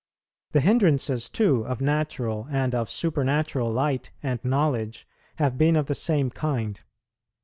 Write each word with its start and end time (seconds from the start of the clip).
The 0.53 0.61
hindrances 0.61 1.29
too 1.29 1.63
of 1.67 1.79
natural 1.79 2.47
and 2.49 2.73
of 2.73 2.89
supernatural 2.89 3.69
light 3.71 4.09
and 4.23 4.43
knowledge 4.43 5.07
have 5.35 5.59
been 5.59 5.75
of 5.75 5.85
the 5.85 5.93
same 5.93 6.31
kind. 6.31 6.81